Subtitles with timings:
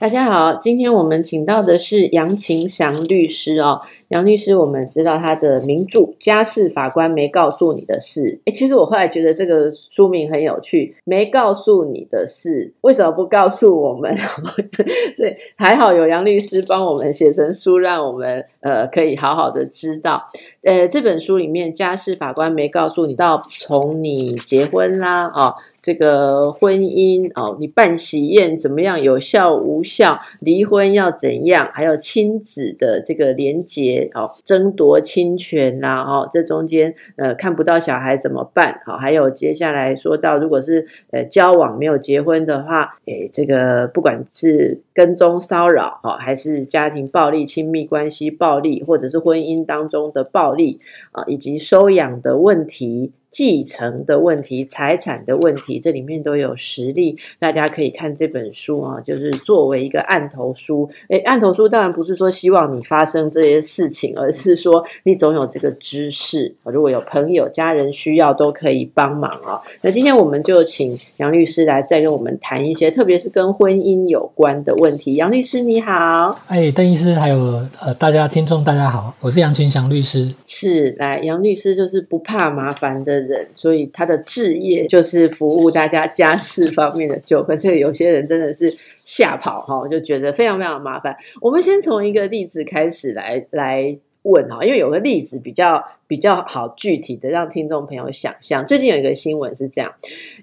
[0.00, 3.82] 大家好，今天我们请到的是杨晴祥律师哦。
[4.08, 8.20] 杨律师，我们知道他的名著《家事法官没告诉你的事》。
[8.46, 14.16] 哎，其实我后来觉得这个书名很有趣，没告诉你的事，为什么不告诉我们？
[15.14, 20.30] 所以还好有杨律师帮我们写成书，让我们呃可以好好的知道。
[20.62, 38.80] 呃，这本书里面，家事法官没告诉你，到从你结婚啦，哦，这个婚姻哦，你办喜宴怎么样，有效无效，离婚要怎样，还有亲子的这个连结哦，争夺侵权啦，哦，这中间呃看不到小孩怎么办？
[38.84, 50.50] 好，还有接下来说到，如果是呃交往没有结婚的话，诶，这个不管是跟踪骚扰，哦，还是家庭暴力、亲密关系暴力，或者是婚姻当中的暴。
[50.50, 50.80] 力
[51.12, 53.12] 啊，以及收养的问题。
[53.30, 60.90] 继承的问题、财产的问题，这里面都有实例，大家可以看这本书啊，就是作为一个案头书。
[61.08, 69.60] 诶，案头书当然不是说希望你发生这些事情，而是说你总有这个知识，如果有朋友、家人需要，都可以帮忙啊。
[69.82, 75.14] 那今天我们就请杨律师来再跟我们谈一些，特别是跟婚姻有关的问题。
[75.14, 77.36] 杨律师你好，哎，邓医师还有
[77.80, 80.34] 呃，大家听众大家好，我是杨群祥律师。
[80.44, 83.19] 是，来，杨律师就是不怕麻烦的。
[83.26, 87.58] 人，所以他的置业就是服务大家家事方面的纠纷。
[87.58, 88.72] 这个有些人真的是
[89.04, 91.16] 吓跑哈，就觉得非常非常麻烦。
[91.40, 98.66] 我们先从一个例子开始来来问哈，因为有个例子比较比较好具体的让听众朋友想象。
[98.66, 99.92] 最近有一个新闻是这样，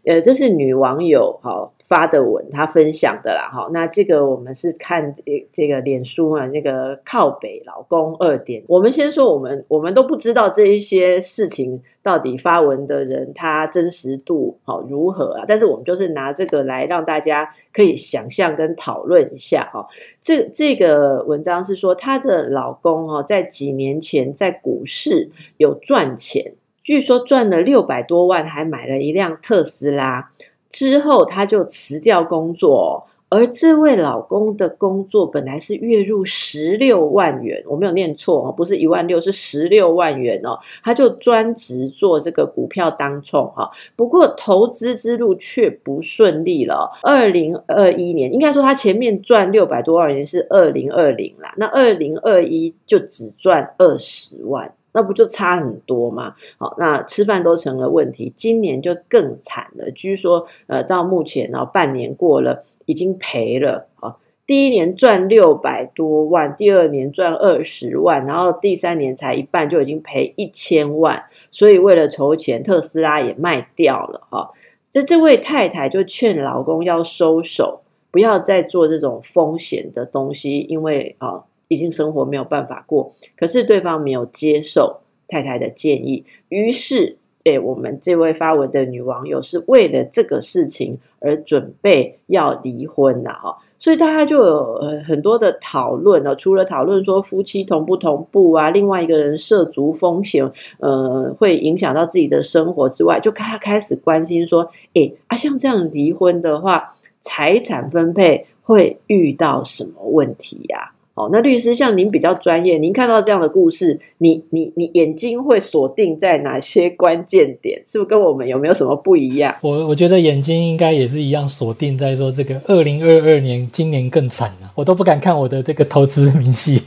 [0.06, 1.72] 呃，这是女网友哈。
[1.88, 5.16] 发的文，他分享的啦，哈，那这个我们是看
[5.54, 8.62] 这个脸书啊，那个靠北老公二点。
[8.68, 15.46] 我们先说，我们我们都不知道这一些事情到底发文的人他真实度好如何啊？
[15.48, 19.88] 但是我们就是拿这个来让大家可以想象跟讨论一下哈。
[20.22, 26.52] 这这个文章是说，她的老公哈在几年前在股市有赚钱，
[26.84, 30.32] 据说赚了六百多万，还买了一辆特斯拉。
[30.78, 40.60] 之后，她就辞掉工作，而这位老公的工作本来是月入十六万元，我没有念错哦，不是一万六，是十六万元哦。
[40.84, 46.92] 他就专职做这个股票当冲哈，不过投资之路却不顺利了。
[47.02, 54.72] 二零二一年，应该说他前面赚六百多万元是二零二零啦，那二零二一就只赚二十万。
[54.98, 56.34] 那不就差很多吗？
[56.58, 59.92] 好，那吃饭都成了问题，今年就更惨了。
[59.92, 64.18] 据说，呃，到目前呢，半年过了，已经赔了啊。
[64.48, 71.26] 第一年赚六百多万，第二年赚二十万，然后第三年才一半就已经赔一千万。
[71.52, 74.50] 所以为了筹钱，特斯拉也卖掉了啊。
[74.92, 81.44] 这这位太太就劝老公要收手，不要再做这种风险的东西，因为啊。
[81.68, 110.92] 已经生活没有办法过，可是对方没有接受太太的建议，于是，诶，我们这位发文的女网友是为了这个事情而准备要离婚了哈，所以大家就有呃很多的讨论呢，除了讨论说夫妻同不同步啊，另外一个人涉足风险，呃，会影响到自己的生活之外，就开开始关心说，诶，啊，像这样离婚的话，财产分配会遇到什么问题呀？
[111.18, 117.82] 哦，那律师像您比较专业，您看到这样的故事，你你你眼睛会锁定在哪些关键点？
[117.88, 119.56] 是不是跟我们有没有什么不一样？
[119.62, 126.84] 我我觉得眼睛应该也是一样，锁定在说这个二零二二年，今年更惨了，我都不敢看我的这个投资明细。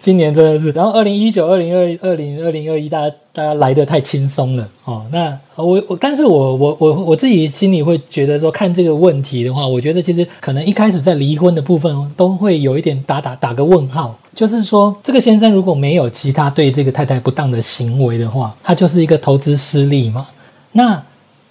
[0.00, 5.04] 今年真的是，然后二零一九、二零二二零二零二一，大家大家来的太轻松了哦。
[5.12, 20.26] 那我我，但是我我我我自己心里会觉得说，看这个问题的话，我觉得其实可能一开始在离婚的部分都会有一点打打打个问号，就是说这个先生如果没有其他对这个太太不当的行为的话，他就是一个投资失利嘛。
[20.72, 21.02] 那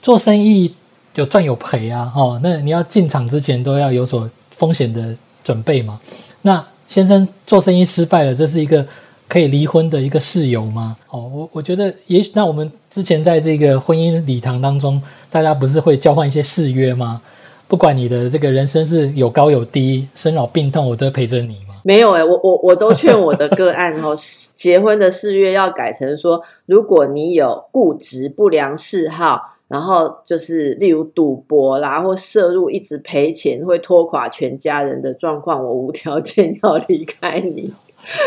[0.02, 0.74] 做生意
[1.14, 6.00] 有赚有赔啊，哦，那你要进场之前都要有所风险的准备嘛。
[6.42, 8.84] 那先生做生意失败了，这是一个
[9.28, 10.98] 可以离婚的一个事由吗？
[11.12, 15.00] 哦，我我觉得也许那我们之前在这个婚姻礼堂当中，
[15.30, 17.22] 大家不是会交换一些誓约吗？
[17.68, 21.76] 不管你的这个人生是有高有低，生老病痛，我都陪着你吗？
[21.84, 24.18] 没有哎，我我我都劝我的个案哦，
[24.58, 29.59] 结婚的誓约要改成说，如果你有固执不良嗜好。
[29.70, 37.72] 然后就是例如赌博啦，或摄入一直赔钱，会拖垮全家人的状况，我无条件 要离开你。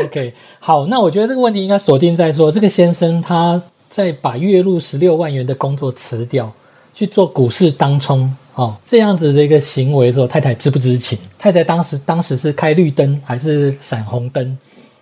[0.05, 6.51] OK，好，那我觉得这个问题应该锁定在说，这个先生他在把月入十六万元的工作辞掉，
[6.95, 11.19] 去做股市当冲哦，这样子的一个行为的时候，太太知不知情？
[11.39, 14.57] 太太当时当时是开绿灯还是闪红灯？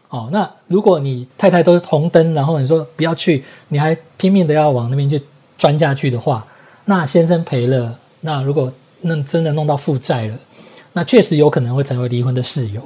[0.08, 5.20] 哦，那如果你太太都是红灯，然后你说不要去，你还拼命的要往那边去
[5.60, 6.46] 钻下去的话，
[6.86, 8.72] 那先生赔了，那如果
[9.02, 10.38] 那真的弄到负债了，
[10.94, 12.80] 那确实有可能会成为离婚的室友。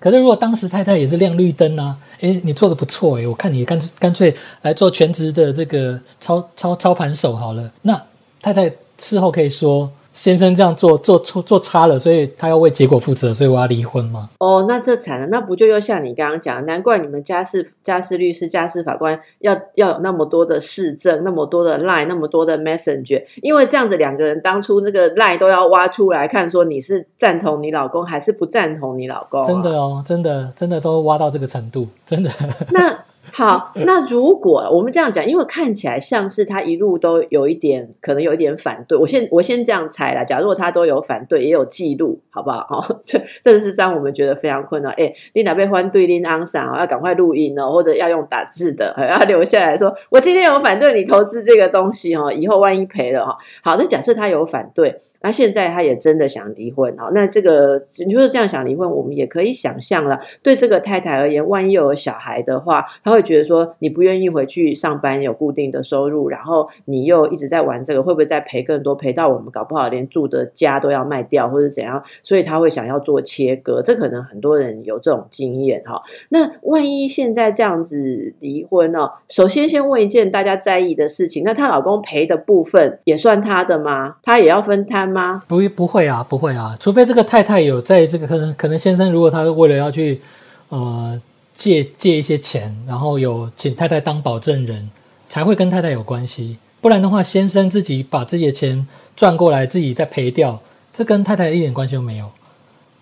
[0.00, 8.02] 可是如果当时太太也是亮绿灯啊，诶，你做的不错诶，我看你干干脆来做全职的这个操操操盘手好了，那
[8.42, 9.88] 太太事后可以说。
[10.18, 14.28] 先生这样做做错做差了，所以他要为结果负责，所以我要离婚吗？
[14.38, 29.44] 哦，那这惨了，那不就又像你刚刚讲，难怪你们家事家事律师、家事法官要要有那么多的市政，那么多的 line，那么多的 messenger，因为这样子两个人当初那个 line 都要挖出来看，说你是赞同你老公还是不赞同你老公？
[29.44, 32.28] 真的哦，真的真的都挖到这个程度，真的。
[32.74, 32.98] 那。
[33.32, 38.96] 好，那如果我们这样讲，因为看起来像是他一路都有一点，可能有一点反对。
[38.98, 42.66] 我先我先这样猜啦，假如他都有反对，也有记录，好不好？
[42.70, 44.92] 哦， 这这是让我们觉得非常困难。
[44.92, 53.36] 哎，你哪被欢对拎昂上要赶快录音哦，或者要用打字的，还 要留下来说，我今天有反对你投资这个东西哦，以后万一赔了哈。
[53.62, 54.98] 好，那假设他有反对。
[55.20, 57.10] 那现在他也真的想离婚啊？
[57.12, 60.20] 那这个你说这样想离婚，我们也可以想象了。
[60.42, 68.94] 对这个太太而言，万一有小孩的话，他会觉得说你不愿意回去上班，有固定的收入，然后你又一直在玩这个，会不会再赔更多？
[68.94, 72.00] 赔到我们搞不好连住的家都要卖掉，或者怎样？
[72.22, 73.82] 所以他会想要做切割。
[73.82, 76.00] 这可能很多人有这种经验哈。
[76.28, 79.10] 那万一现在这样子离婚呢？
[79.28, 84.16] 首先先问一件大家在意的事情：那她老公赔的部分也算她的吗？
[84.22, 85.07] 她也要分摊？
[85.08, 85.42] 吗？
[85.48, 90.20] 不不会啊，不会啊，除非这个太太有在这个可能可能先生如果他为了要去
[90.68, 91.20] 呃
[91.56, 94.90] 借借一些钱，然后有请太太当保证人，
[95.28, 96.58] 才会跟太太有关系。
[96.80, 100.60] 不然的话，先生自己把自己的钱赚过来，自己再赔掉，
[100.92, 102.30] 这跟太太一点关系都没有。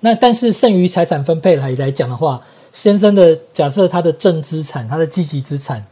[0.01, 2.41] 那但是剩余财产分配来来讲的话，
[2.73, 5.85] 先生的假设他的正资产，他的积极资产、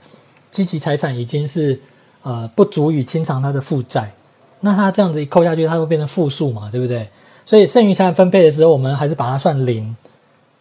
[0.50, 1.78] 积极财产已经是
[2.22, 4.10] 呃不足以清偿他的负债。
[4.64, 7.06] 那他这样子一扣下去，它会变成负数嘛，对不对？
[7.44, 9.94] 所以剩余财产分配的时候，我们还是把它算零。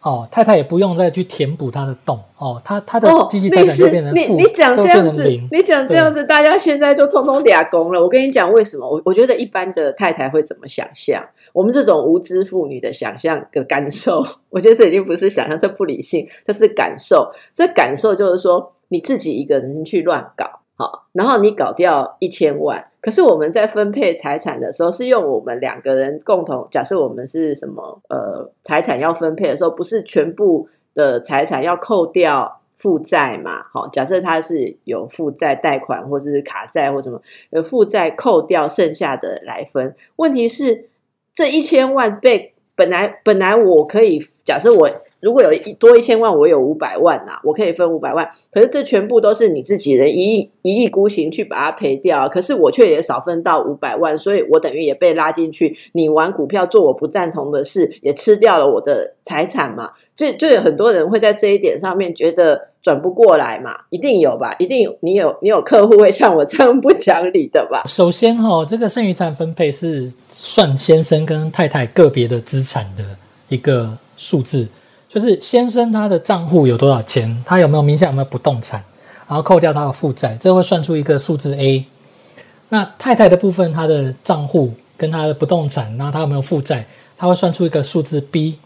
[0.01, 2.19] 哦，太太也不用再去填补他的洞。
[2.37, 8.01] 哦，他他的积极财产就变成负，你讲这样子，你讲这样子，大家现在就通通俩工了。
[8.01, 8.85] 我跟你讲，为什么？
[8.85, 11.23] 我我觉得一般的太太会怎么想象？
[11.53, 14.21] 我们这种无知妇女的想象的感受，
[14.51, 17.31] 我觉得这已经不是想象，这不理性，这是感受。
[17.55, 20.59] 这感受就是说，你自己一个人去乱搞。
[20.75, 26.65] 好，然后你搞掉一千万，可是我们在分配财产的时候是用我们两个人共同。
[26.71, 33.61] 假设我们是什么呃财产要分配的时候，不是全部的财产要扣掉负债嘛？
[33.73, 37.21] 好，假设他是有负债贷款或者是卡债或什么，
[37.51, 39.93] 呃负债扣掉剩下的来分。
[40.15, 40.87] 问题是
[41.35, 44.89] 这一千万被本来本来我可以假设我。
[45.23, 48.29] 如果有一多一千万，我有五百万呐，我可以分五百万。
[48.51, 55.77] 可是这全部都是你自己人一意一意孤行去把它赔掉，可是我却也少分到五百万，所以我等于也被拉进去。
[55.93, 59.91] 你玩股票做我不赞同的事，也吃掉了我的财产嘛？
[60.13, 63.79] 就就有很多人会在这一点上面觉得转不过来嘛？
[63.91, 64.53] 一定有吧？
[64.59, 67.83] 一定你有你有客户会像我这样不讲理的吧？
[67.87, 73.03] 首先哈，这个剩余财产分配是算先生跟太太个别的资产的
[73.47, 74.67] 一个数字。
[75.13, 78.83] 就是先生他的账户有多少钱，他有没有名下有没有不动产，
[79.27, 81.85] 然后扣掉他的负债，这会算出一个数字 A。
[82.69, 88.57] 那太太的部分，他的账户跟他的不动产，然后他有没有负债，他会算出一个数字 B。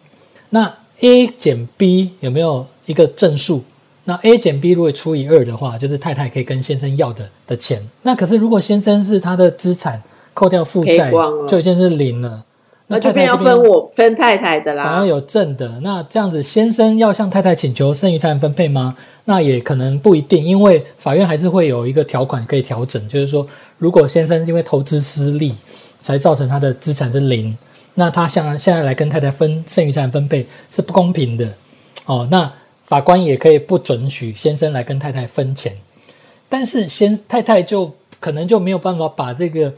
[0.51, 3.62] 那 A 减 B 有没有一个正数？
[4.06, 7.86] 那 A 减 B 如果除以二的话，就是太太可以跟先生要的的钱。
[8.04, 10.01] 那可是如果先生是他的资产
[10.34, 11.12] 扣掉负债，
[11.50, 12.42] 就已经是零了。
[12.89, 15.79] 那就变要分我分太太的啦，反而有正的。
[15.82, 18.96] 那这样子，先生要向太太请求剩余财产分配吗？
[19.25, 23.46] 那也可能不一定，因为法院还是会有一个条款可以调整，就是说，
[23.77, 25.53] 如果先生因为投资失利
[26.00, 27.58] 才造成他的资产是零，
[27.96, 31.53] 那他向现在来跟太太分剩余财产分配是不公平的
[32.06, 32.25] 哦。
[32.32, 32.50] 那
[32.86, 35.75] 法官也可以不准许先生来跟太太分钱，
[36.48, 39.74] 但是先太太就可能就没有办法把这个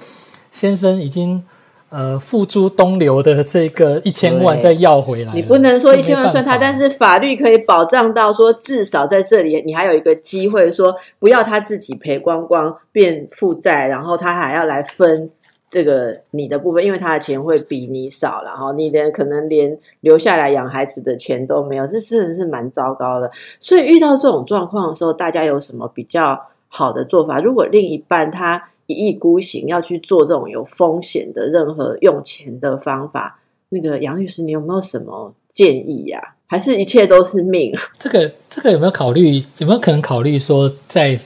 [0.52, 1.44] 先生已经。
[1.90, 5.34] 呃付诸东流的这个一千万再要回来。
[5.34, 15.30] 你不能说一千万算他，但是法律可以保障到说，至少在这里你还有一个机会说，不要他自己赔光光变负债，然后他还要来分
[15.68, 23.30] 这个你的部分，因为他的钱会比你少，然后你的可能连留下来养孩子的钱都没有，这真的是蛮糟糕的。
[23.60, 27.40] 所以遇到这种状况的时候，大家有什么比较好的做法？
[27.40, 37.72] 如果另一半他一意孤行要去做这种有风险的任何用钱的方法，那个杨律师，你有没有什么建议呀、还是一切都是命？
[38.00, 39.44] 这个这个有没有考虑？
[39.60, 41.20] 有没有可能考虑说，在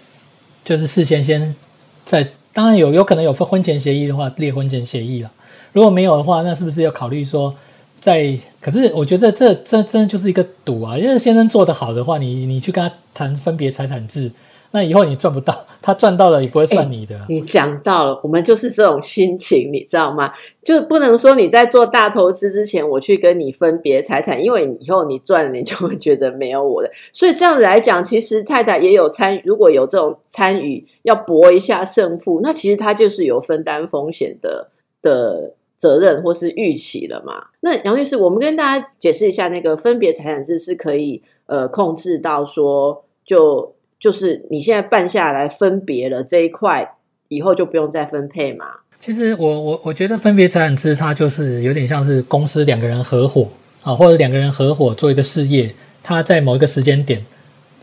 [0.65, 1.55] 就是事先先
[2.03, 5.31] 在，当然有有可能有婚前协议的话，列婚前协议了。
[5.71, 7.55] 如果没有的话，那是不是要考虑说，
[8.01, 8.37] 在？
[8.59, 10.97] 可是我觉得这这真的就是一个赌啊！
[10.97, 14.31] 因为先生做得好的话，你你去跟他谈分别财产制，
[14.73, 15.53] 那以后你赚不到，
[15.83, 17.15] 他赚到了也不会算你的。
[17.29, 20.33] 你讲到了，我们就是这种心情，你知道吗？
[20.63, 26.89] 就不能说你在做大投资之前，我去跟你分别财产，因为以后你赚了，你就会觉得没有我的。
[27.11, 34.69] 所以这样子来讲，其实太太也有参与，如果有这种参与，要搏一下胜负，那其实他就是有分担风险的
[35.03, 37.49] 的责任或是预期了嘛。
[37.59, 46.97] 那杨律师，我们跟大家解释一下，那个分别财产制是可以呃控制到说，就就是你现在办下来分别了这一块，
[47.29, 48.65] 以后就不用再分配嘛。
[48.99, 53.47] 其实我我我觉得分别财产制它就是有点像是公司两个人合伙
[53.81, 57.25] 啊，或者两个人合伙做一个事业，他在某一个时间点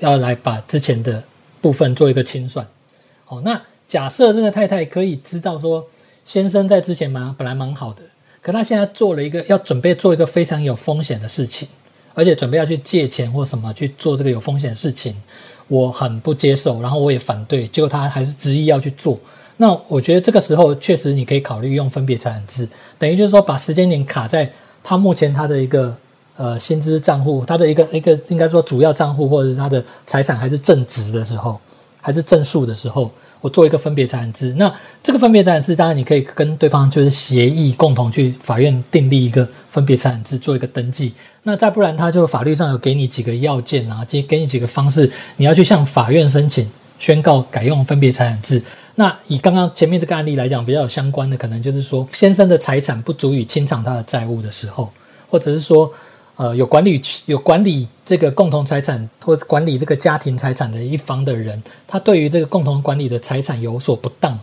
[0.01, 1.25] 要来把之前的
[1.63, 2.67] 部分做一个清算。
[3.29, 3.59] 哦，那
[3.89, 5.89] 假设这个太太可以知道说，
[6.27, 8.03] 先生在之前蛮本来蛮好的，
[8.43, 11.67] 可他现在做了一个要准备做一个非常有风险的事情，
[12.13, 15.17] 而且准备要去借钱或什么去做这个有风险的事情，
[15.71, 19.17] 我很不接受，然后我也反对，结果他还是执意要去做。
[19.57, 24.51] 那我觉得这个时候确实你可以考虑用分别财产制，等于就是说把时间点卡在
[24.83, 25.97] 他目前他的一个
[26.37, 31.61] 呃薪资账户，他的一个一个应该说主要账户或者是他的财产还是正值的时候，
[32.01, 34.55] 还是正数的时候，我做一个分别财产制。
[34.59, 41.13] 那这个分别财产制，当然你可以跟对方就是协议，共同去法院订立一个分别财产制，做一个登记。
[41.43, 48.63] 那再不然，他就法律上有给你几个要件啊，给给你几个方式，你要去向法院申请宣告改用分别财产制。
[48.97, 54.91] 那以刚刚前面这个案例来讲，比较有相关的，可能就是说先生的财产不足以清偿他的债务的时候，
[55.29, 55.91] 或者是说，
[56.41, 64.41] 呃，有管理有管理这个共同财产或管理这个家庭财产的一方的人，他对于这个共同管理的财产有所不当，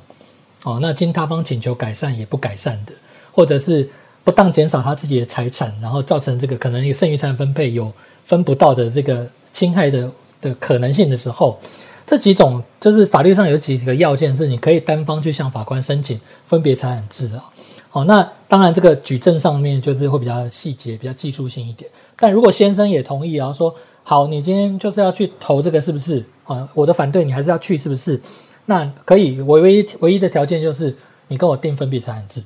[0.62, 2.94] 哦，那经他方请求改善也不改善的，
[3.32, 3.90] 或者是
[4.24, 7.92] 不当减少他自己的财产，然后造成这个可能有剩余财产分配有
[8.24, 10.08] 分不到的这个侵害的
[10.40, 11.60] 的可能性的时候。
[12.06, 17.50] 这几种就是法律上有几个要件，是你可以单方去向法官申请分别财产制啊。
[17.98, 21.90] 哦，那当然这个举证上面就是会比较细节、比较技术性一点。
[22.16, 23.74] 但如果先生也同意，然后说
[24.04, 26.24] 好，你今天就是要去投这个，是不是？
[26.44, 28.22] 啊，我的反对你还是要去，是不是？
[28.66, 30.96] 那可以，我唯一唯一的条件就是
[31.28, 32.44] 你跟我定分别财产制。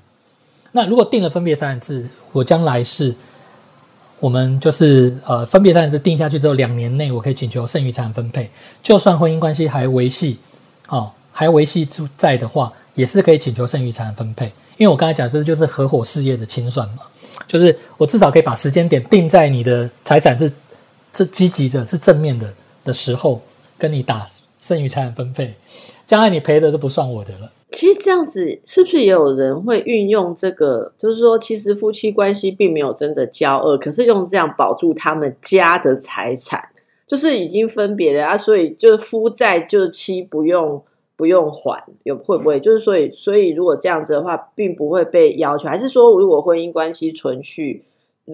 [0.71, 3.13] 那如果定了分别财产制，我将来是。
[4.21, 8.47] 我们就是呃，分别财产制定下去之后，两年内我可以请求剩余财产分配。
[8.83, 10.37] 就算婚姻关系还维系，
[10.89, 11.83] 哦，还维系
[12.15, 14.45] 在的话，也是可以请求剩余财产分配。
[14.77, 16.99] 因为我刚才讲，这就是合伙事业的清算嘛，
[17.47, 20.51] 就是我至少可以把时间点定在你的财产是
[21.13, 22.51] 是积极的、是正面的
[22.83, 23.41] 的时候，
[23.77, 24.25] 跟你打
[24.59, 25.53] 剩余财产分配。
[26.07, 27.51] 将来你赔的都不算我的了。
[27.71, 30.91] 其实这样子是不是也有人会运用这个？
[30.99, 36.61] 就是说，其实夫妻关系并没有真的交恶，可是用这样保住他们家的财产，
[37.07, 40.83] 就是已经分别了啊，所以就是夫债就妻不用
[41.21, 42.59] 不用还，有会不会？
[42.59, 47.83] 就是所以所以如果这样子的话，并不会被要求，还是说如果婚姻关系存续，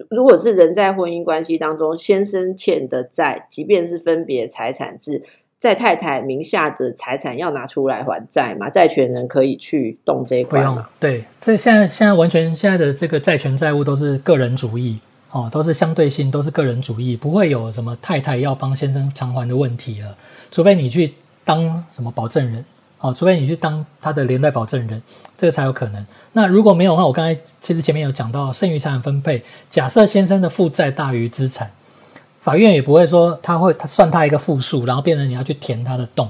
[0.08, 5.22] 如果是人在婚姻关系当中，先生欠的债，即便是分别财产制。
[5.58, 8.70] 在太太名下的财产要拿出来还债嘛？
[8.70, 15.00] 债权人可以去动这一不用块嘛？，对，这现在现在完全现在的这个债权债务都是个人主义
[15.32, 20.16] 哦，都是相对性，都是个人主义，不会有什么太太要帮先生偿还的问题了，
[20.52, 21.12] 除非你去
[21.44, 22.64] 当什么保证人
[23.00, 25.00] 哦，除非你去当他的连带保证人，
[25.36, 26.04] 这个才有可能。
[26.32, 31.70] 那如果没有的话，我刚才其实前面有讲到剩余财产分配，假设先生的负债大于资产，
[32.40, 36.28] 法院也不会说他会他算他一个负数，然后变成你要去填他的洞。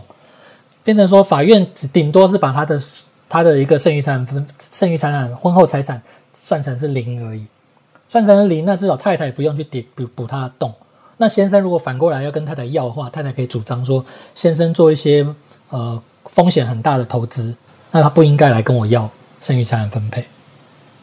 [0.84, 2.80] 变成说法院只顶多是把他的
[3.28, 6.00] 他的一个剩余财产分剩余财产婚后财产
[6.32, 7.46] 算成是零而已，
[8.08, 10.74] 算成是零，那至少太太不用去抵补补他的洞。
[11.16, 15.26] 那先生如果反过来要跟太太要的话，太太可以主张说，先生做一些
[15.68, 17.56] 呃风险很大的投资，
[17.90, 20.24] 那他不应该来跟我要剩余财产分配。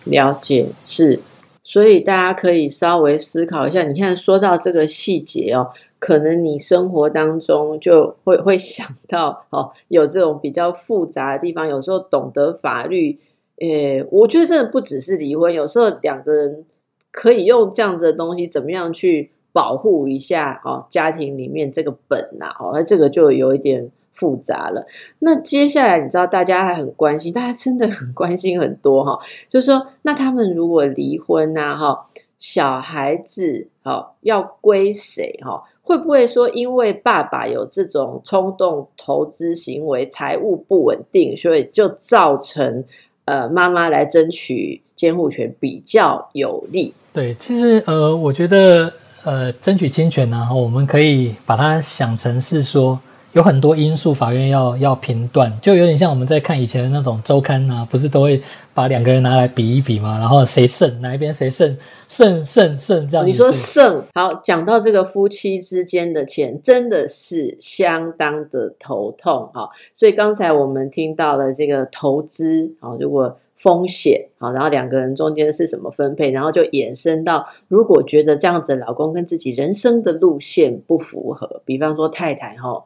[0.05, 1.19] 了解是，
[1.63, 3.83] 所以大家可以稍微思考一下。
[3.83, 11.67] 你看，说到这个细节哦，可能你生活当中就会会想到哦，有这种比较复杂的地方。
[11.67, 13.19] 有时候懂得法律，
[13.59, 16.63] 诶，我觉得真的不只是离婚，有时候两个人
[17.11, 23.89] 可以用这样子的东西，怎么样去保护一下哦，家庭里面这个本呐，哦，那这个就有一点。
[24.15, 24.87] 复杂了。
[25.19, 29.19] 那接下来，你知道大家还很关心，大家真的很关心很多哈，
[29.49, 32.07] 就是说，那他们如果离婚呐，哈，
[32.39, 35.63] 小孩子哈要归谁哈？
[35.83, 42.83] 会不会说，因为爸爸有这种冲动投资行为，财务不稳定，所以就造成
[43.25, 46.93] 呃妈妈来争取监护权比较有利？
[47.13, 48.91] 对，其实呃，我觉得
[49.23, 52.99] 呃，争取侵权呢，我们可以把它想成是说。
[53.35, 58.41] 有很多因素，法院要要评断，就有点像我们在看以前的那种周刊啊，不是都会
[58.73, 61.77] 把两个人拿来比一比嘛，然后谁胜，哪一边谁胜，
[62.07, 63.27] 胜胜胜这样。
[63.27, 69.69] 你说胜好，讲到这个夫妻之间的钱，真的是相当的头痛哈。
[69.93, 82.85] 所以刚才我们听到了这个投资啊，如果风险啊，然后两个人中间是什么分配，然后就衍生到，如果觉得这样子老公跟自己人生的路线不符合，比方说太太哈。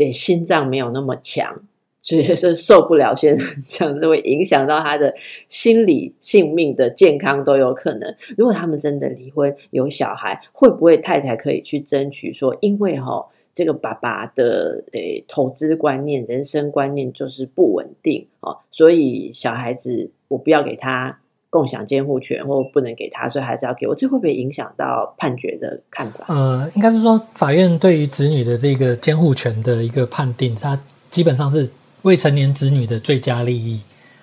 [0.00, 1.60] 也心脏没有那么强，
[2.00, 3.14] 所以是受不了。
[3.14, 5.14] 先生这样子会影响到他的
[5.50, 8.16] 心理、性命的健康都有可能。
[8.34, 21.20] 如果他们真的离婚有小孩，会不会太太可以去争取说，因为哈这个爸爸的诶投资观念、人生观念就是不稳定哦，所以小孩子我不要给他。
[21.50, 23.94] 共享监护权或不能给他，所以还是要给我。
[23.94, 26.24] 这会不会影响到判决的看法？
[26.28, 30.80] 呃，应该是说法院对于子女的这个监护权的一个判定，它
[31.10, 31.68] 基本上是
[32.02, 33.80] 未成年子女的最佳利益。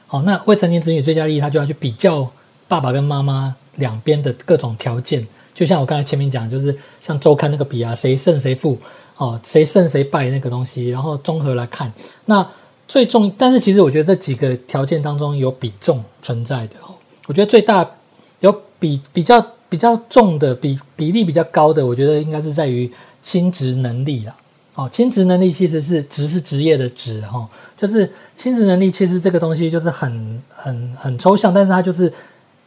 [0.07, 2.25] 好，那未成年子女最佳利益，他就要去比较
[2.67, 5.27] 爸爸跟妈妈两边的各种条件。
[5.53, 8.77] 就像我刚才前面讲，就是像周刊那个比啊，谁胜谁负，
[9.17, 11.91] 哦，谁胜谁败那个东西，然后综合来看。
[12.23, 12.47] 那
[12.87, 16.75] 最重，但是其实我觉得这几个条件当中有比重存在的。
[17.27, 17.87] 我觉得最大
[18.39, 22.91] 有比比较比较重的比比例比较高的，我觉得应该是在于
[23.21, 24.35] 亲职能力了。
[24.75, 32.13] 哦，亲职能力其实是职是职业的职哈，就是亲职能力其实这个东西就是很很很抽象，但是它就是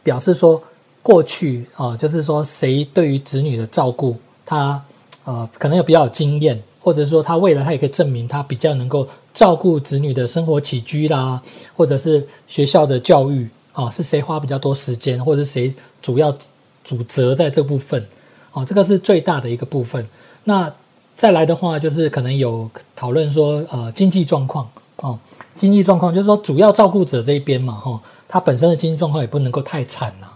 [0.03, 0.61] 表示说
[1.01, 4.83] 过去啊，就是说谁对于子女的照顾，他
[5.23, 11.41] 呃可能有比较有经验，或者说他未来他也可以证明他比较能够照顾子女的生活起居啦，
[11.75, 13.49] 或者是学校的教育。
[13.73, 16.35] 啊，是谁花比较多时间，或者是谁主要
[16.83, 18.05] 主责在这部分？
[18.53, 20.05] 哦，这个是最大的一个部分。
[20.43, 20.73] 那
[21.15, 25.17] 再来的话，就是可能有讨论说，呃，经济状况哦，
[25.55, 30.27] 经济状况就是说，主要照顾者这一边嘛，哈，他本身的经济状况也不能够太惨呐，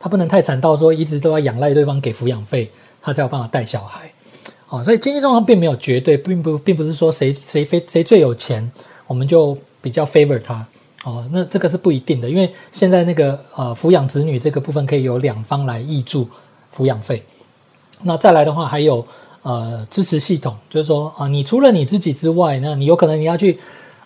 [0.00, 4.12] 他不能太惨到说一直都要仰赖对方给抚养费，他才有办法带小孩。
[4.68, 8.72] 哦，所以经济状况并没有绝对，并不并不是说谁谁非谁最有钱，
[9.06, 10.66] 我们就比较 favor 他。
[11.04, 16.28] 哦，那这个是不一定的，因为现在那个呃抚养子女这个部分可以由两方来挹注
[16.72, 17.20] 抚养费。
[18.02, 19.04] 那再来的话，还有
[19.42, 23.58] 呃支持系统，就是说啊，你除了你自己之外，那你有可能你要去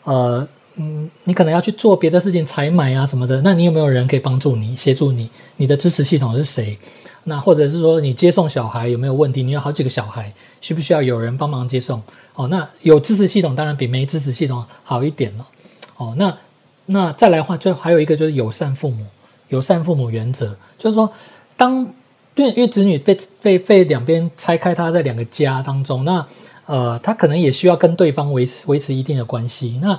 [0.04, 3.42] 呃嗯，你可能要去做别的事情，采买啊什么的。
[3.42, 5.28] 那你有没有人可以帮助你、协助你？
[5.56, 6.78] 你的支持系统是谁？
[7.24, 9.42] 那或者是说你接送小孩有没有问题？
[9.42, 10.32] 你有好几个小孩，
[10.62, 12.02] 需不需要有人帮忙接送？
[12.35, 15.46] 哦，那有支持系统当然比没支持系统好一点了。
[15.98, 16.35] 哦，那。
[16.87, 19.05] 那再来的话，就还有一个就是友善父母，
[19.49, 21.11] 友善父母原则，就是说，
[21.57, 21.79] 当
[22.37, 26.27] 因为因为子女被被被两边拆开，他在两个家当中，那
[26.66, 29.79] 呃，他可能也需要跟对方维持维持一定的关系。
[29.83, 29.99] 那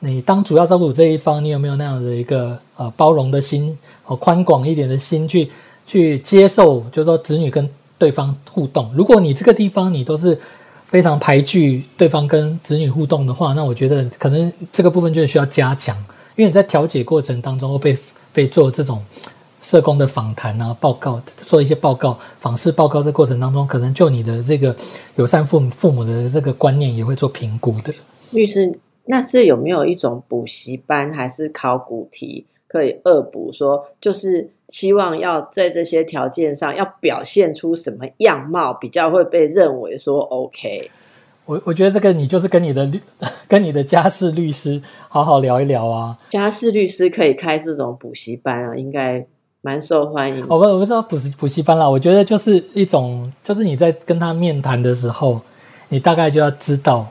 [0.00, 5.50] 你当主要照顾这一方，你有没有那样的一个呃包容的心，和宽广一点的心去
[5.86, 8.92] 去接受，就是说子女跟对方互动？
[8.94, 10.38] 如果你这个地方你都是。
[10.88, 15.94] 非常排拒对方跟子女互动的话，那我觉得可能这个部分就需要加强，
[16.38, 17.98] 因为你在调解过程当中会被
[18.32, 19.04] 被做这种
[19.60, 24.74] 社工的访谈啊、报告，做一些报告、访视报告，这过程当中，可能就你的这个
[25.16, 27.92] 友善父母父母的这个观念也会做评估的。
[28.30, 33.50] 律师，那是有没有一种补习班还是考古题可以恶补？
[33.52, 34.48] 说就是。
[34.70, 40.90] 希望要在这些条件上要表现出什么样貌，比较会被认为说 OK。
[41.48, 43.00] 我我觉得这个你就是跟你的律
[43.48, 46.14] 跟你的家事律师好好聊一聊啊。
[46.28, 49.26] 家事律师可以开这种补习班啊，应该
[49.62, 50.42] 蛮受欢迎。
[50.46, 55.40] 我不我不知道补习补习班啦，我觉得就是一种，就是你在跟他面谈的时候，
[55.88, 57.10] 你大概就要知道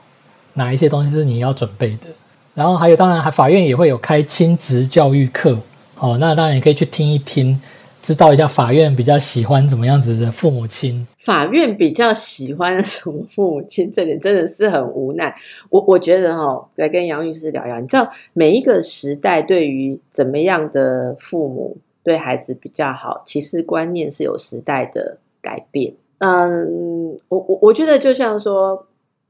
[0.53, 2.07] 哪一些东西是你要准备的。
[2.53, 5.57] 然后还有，当然还法院也会有开亲职教育课。
[5.97, 7.59] 哦，那当然你可以去听一听，
[8.07, 11.05] 知道一下法院比较喜欢怎么样子的父母亲。
[11.19, 13.91] 法院比较喜欢什么父母亲？
[13.91, 15.35] 这点真的是很无奈。
[15.69, 25.93] 我我觉得哈，来跟杨律师聊聊，你知道每一个时代对于怎么样的父母对孩子比较好，其实观念是有时代的改变。
[26.19, 28.87] 嗯，我我我觉得就像说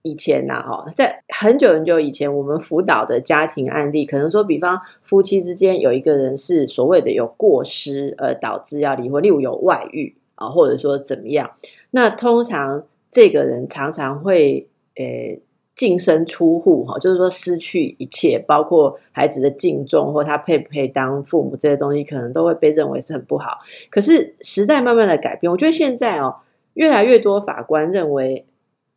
[0.07, 11.51] 以前呐，哈，在很久很久以前，我们辅导的家庭案例，可能说，比方夫妻之间有一个人是所谓的有过失而导致要离婚，例如有外遇啊，或者说怎么样。
[11.91, 15.39] 那通常这个人常常会呃
[15.75, 23.59] 净身出户哈，就是说失去一切，包括孩子的敬重或他配不配当父母这些东西，可能都会被认为是很不好。
[23.89, 26.37] 可是时代慢慢的改变，我觉得现在哦，
[26.73, 28.45] 越来越多法官认为，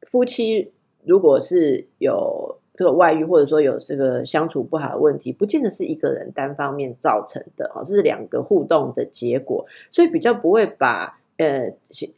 [0.02, 0.72] 夫妻
[1.04, 11.16] 如果是有这个外遇，或者说有这个相处不好的问题，不见得是一个人单方面造成的哦，这是两个互动的结果，所以比较不会把。
[11.40, 11.72] 呃，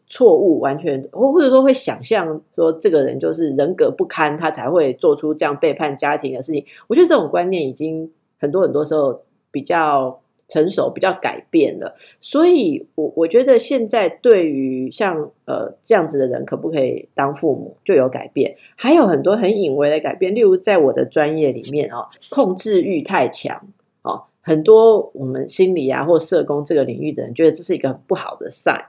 [0.09, 6.65] 错误完全，或或者说会想象说这个人就是人格不堪，他才会做出这样背叛家庭的事情。
[6.89, 10.19] 我觉得这种观念已经很多很多时候比较
[10.53, 11.97] 成熟，比较改变了。
[12.21, 18.57] 所以，我我觉得现在对于像呃这样子的人，可不可以当父母，就有改变。
[18.77, 23.67] 还有很多很隐微的改变，例如在我的专业里面哦，控制欲太强
[24.03, 28.87] 哦，很多我们心理啊或社工这个领域的人，觉得这是一个很不好的善。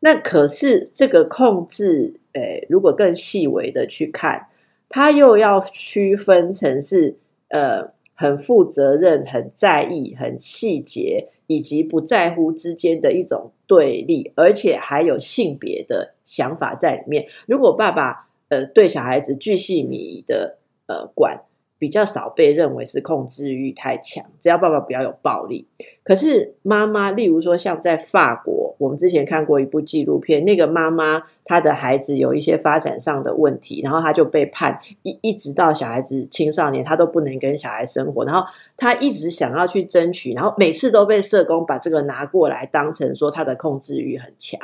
[0.00, 4.46] 那可是这个控制，诶，如果更细微的去看，
[4.88, 7.16] 它又要区分成是
[7.48, 7.90] 呃
[8.22, 17.26] 很负责任、很在意、很细节，以及不在乎之间的一种对立，而且还有性别的想法在里面。
[17.46, 21.42] 如果爸爸呃对小孩子巨细靡遗的呃管。
[21.82, 25.66] 比较少被认为是控制欲太强，只要爸爸不要有暴力。
[26.04, 38.24] 可是妈妈，例如说像在法国，我们之前看过一部纪录片，那个妈妈她的孩子有一些发展上的问题，然后她就被判一一直到小孩子青少年，她都不能跟小孩生活。
[38.24, 44.60] 然后她一直想要去争取，然后每次都被社工把这个拿过来当成说她的控制欲很强，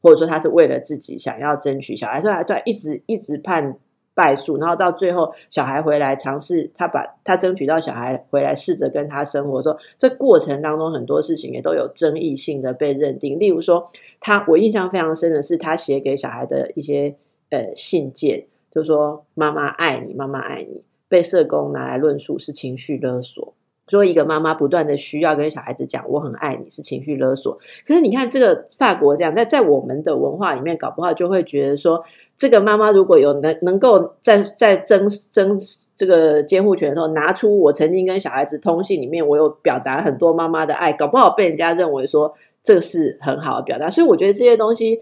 [0.00, 3.76] 或者说她是为了自己想要争取小孩，所以她在一直一直判。
[4.14, 9.60] 败诉，然后到最后，小孩回来尝试，他把他争取到小孩回来，试着跟他生活。
[9.60, 13.38] 说这过程当中很多事情也都有争议性的被认定。
[13.40, 17.16] 例如说，他我印象非常深的是，他写给小孩的一些
[17.50, 23.52] 呃信件，就说“妈妈爱你，妈妈爱你”，被社工拿来论述是情绪勒索。
[23.88, 27.58] 说一个妈妈不断的需要跟小孩子讲“我很爱你”，是情绪勒索。
[27.84, 32.04] 可是你看这个法国这样，在在我们的文化里面，搞不好就会觉得说。
[32.36, 35.58] 这个妈妈如果有能能够在在争争
[35.96, 43.88] 这个监护权的时候，拿出我曾经跟小孩子通信里面，我有表达很多妈妈的爱，搞不好被人家认为说这个是很好的表达。
[43.88, 45.00] 所以我觉得这些东西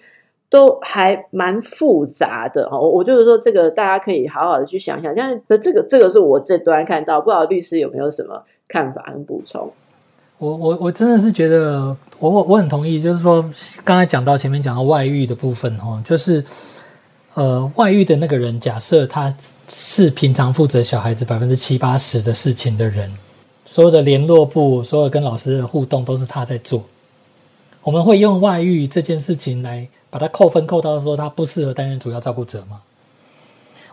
[0.50, 2.78] 都还蛮复杂的哦。
[2.78, 5.14] 我就是说，这个大家可以好好的去想想。
[5.14, 9.72] 像这个这个是我这端看到，不知道律师有没有什么看法跟补充？
[10.36, 13.42] 我我我真的是觉得，我我我很同意，就是说
[13.82, 16.44] 刚才讲到前面讲到外遇的部分哦，就是。
[17.34, 19.34] 呃，外遇的那个人，假设他
[19.66, 23.10] 是平常负责小孩子百分之七八十的事情的人，
[23.64, 26.84] 所有的联络部，所有跟老师的互动都是他在做。
[27.82, 32.82] 我们会用外遇这件事情来把他扣分，扣到说他不适合担任主要照顾者吗？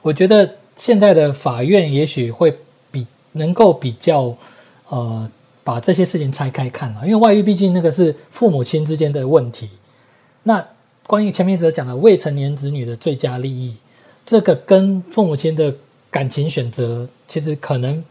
[0.01, 2.57] 我觉得现在的法院也许会
[2.91, 4.35] 比能够比较
[4.89, 5.31] 呃
[5.63, 9.69] 把这些事情拆开看了，因为外遇毕竟那个是父母亲之间的问题，
[10.43, 10.61] 那。
[11.09, 13.75] 关于前面所讲的未成年子女的最佳利益，
[14.23, 15.73] 这个跟父母亲的
[16.11, 18.03] 感情选择其实可能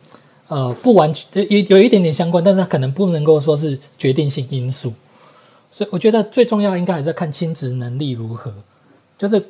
[0.49, 4.93] 呃不完全有有一点点相关，但是它可能不能够说是决定性因素。
[5.71, 8.53] 所以我觉得最重要应该还是看亲子能力如何。
[9.17, 9.41] 就是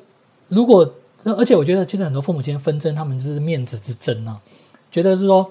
[0.49, 4.39] 如果而且我觉得其实很多父母亲纷争，他们就是面子之争啊，
[4.93, 5.51] 觉得是说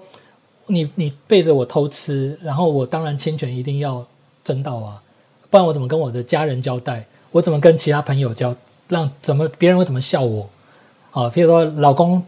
[0.67, 4.05] 你你背着我偷吃，然后我当然侵权一定要
[4.43, 5.01] 争到啊，
[5.49, 7.03] 不然我怎么跟我的家人交代？
[7.31, 8.55] 我怎么跟其他朋友交？
[8.89, 10.47] 让怎么别人会怎么笑我？
[11.11, 12.23] 啊，譬如说老公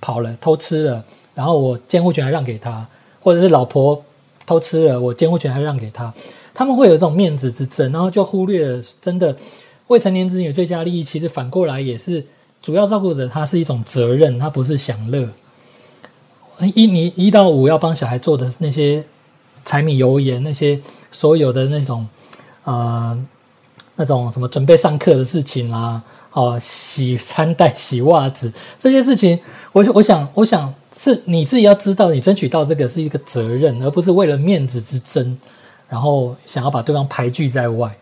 [0.00, 1.04] 跑了偷吃了，
[1.34, 2.86] 然后我监护权还让给他，
[3.20, 4.00] 或者是老婆
[4.46, 6.14] 偷吃了，我监护权还让给他，
[6.54, 9.36] 他们会有这种面子之争，然后就忽略了真的
[9.88, 11.02] 未成年子女最佳利益。
[11.02, 12.24] 其实反过来也是
[12.62, 15.28] 主要照顾者，他是一种责任，他不是享乐。
[16.76, 19.04] 一你一到五要帮小孩做的那些
[19.64, 20.80] 柴米油盐，那些
[21.10, 22.06] 所有的那种
[22.62, 23.18] 啊。
[23.96, 26.00] 那种什么准备上课的事情啦，
[26.32, 29.38] 哦，洗餐袋、洗袜子这些事情，
[29.72, 35.36] 我我想，我想是你自己要知道，你争取到这个是一个责任，而不是为了面子之争
[35.88, 37.96] 然后想要把对方排拒在外。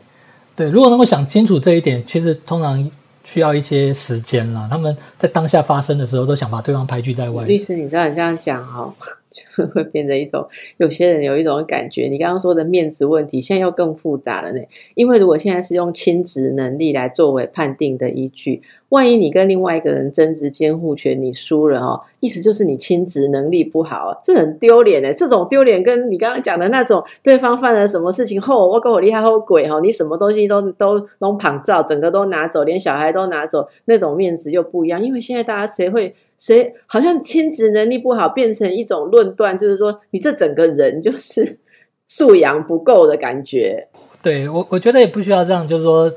[0.56, 2.90] 对，如果能够想清楚这一点，其实通常
[3.24, 4.68] 需要一些时间啦。
[4.70, 7.44] 他们在当下发生的时候，都想把对方排拒在外。
[7.44, 8.94] 律师，你知道你这样讲哈，
[9.34, 10.46] 就 会变成一种
[10.78, 12.08] 有些人有一种感觉。
[12.08, 14.60] 你刚刚说的面子问题，现在又更复杂了呢。
[14.94, 18.62] 因为如果现在是用亲职能力来作为判定的依据。
[18.90, 25.12] 万一你跟另外一个人争执监护权，你输了哦，意思就是你亲职能力不好，这很丢脸哎！
[25.12, 35.02] 这种丢脸跟你刚刚讲的那种对方犯了什么事情后，我跟我厉害后鬼哈，你什么东西都都弄旁照，整个都拿走，连小孩都拿走，那种面子又不一样。
[35.02, 41.58] 因为现在大家谁会谁好像亲职能力不好，变成一种论断，就是说你这整个人就是
[42.06, 43.88] 素养不够的感觉。
[44.22, 46.12] 对我，我觉得也不需要这样，就是说。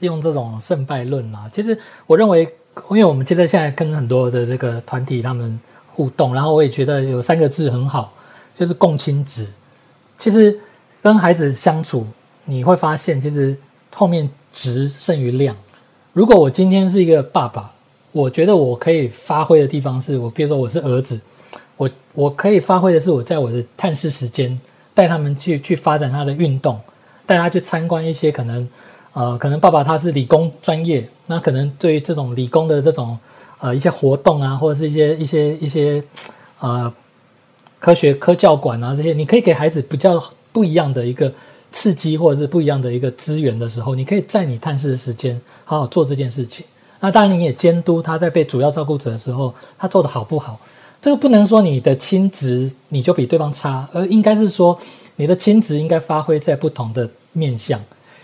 [0.00, 2.48] 用这种胜败论嘛，其实我认为，
[2.92, 5.60] 因为我们现在现在跟很多的这个团体他们
[5.92, 8.10] 互动，然后我也觉得有三个字很好，
[8.54, 9.46] 就是共亲子。
[10.16, 10.58] 其实
[11.02, 12.06] 跟孩子相处，
[12.46, 13.54] 你会发现，其实
[13.92, 15.54] 后面值胜于量。
[16.14, 17.74] 如果我今天是一个爸爸，
[18.16, 21.20] 我觉得我可以发挥的地方是我，比如说我是儿子，
[21.76, 24.58] 我我可以发挥的是我在我的探视时间
[24.94, 26.80] 带他们去去发展他的运动，
[27.26, 28.68] 带他去参观一些可能。
[29.12, 33.18] 呃，可能爸爸他是理工专业，那可能对于这种理工的这种
[33.58, 36.04] 呃一些活动啊，或者是一些一些一些
[36.60, 36.92] 呃
[37.78, 41.32] 科学科教馆啊这些，你可以给孩子比较不一样的一个
[41.72, 46.66] 刺激，或者是不一样的一个资源的时候，你可以在你探视的时间好好做这件事情。
[47.06, 50.58] 那当然你也监督他在被主要照顾者的时候，他做的好不好？
[51.00, 54.76] 这个不能说你的亲职你就比对方差，而应该是说
[55.14, 57.80] 你的亲职应该发挥在不同的面向。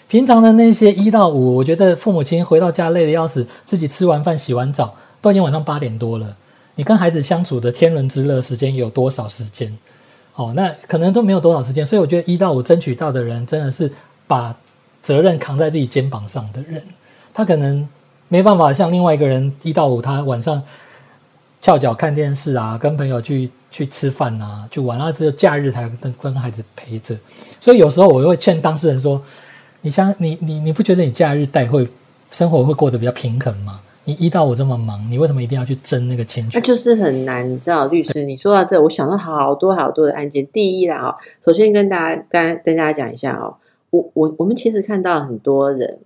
[0.08, 6.36] 平常的那些一到五，我觉得父母亲回到家累得要死，自己吃完饭洗完澡都已经晚上八点多了。
[6.74, 9.78] 你跟孩子相处的天伦之乐时间有多少时间？
[10.34, 11.86] 哦，那可能都没有多少时间。
[11.86, 13.88] 所以我觉得一到五争取到的人，真的是
[14.26, 14.52] 把
[15.00, 16.82] 责任扛在自己肩膀上的人。
[17.32, 17.88] 他可能
[18.32, 20.62] 没办法像另外一个人一到五，他晚上
[21.60, 27.14] 翘脚看电视啊，跟朋友去去吃饭啊，去玩啊，只有假日才跟跟孩子陪着。
[27.60, 29.20] 所以有时候我会劝当事人说。
[29.84, 31.84] 你像你你你不觉得你假日带会
[32.30, 33.80] 生活会过得比较平衡吗？
[34.04, 36.48] 你一到五这么忙，你为什么一定要去争那个钱？
[36.54, 40.46] 那就是很难，你知道，律师，你说到这，我想到好多好多的案件。
[40.52, 41.14] 第一啦，哦，
[41.44, 43.56] 首先跟大家跟跟大家讲一下哦，
[43.90, 45.98] 我我我们其实看到很多人，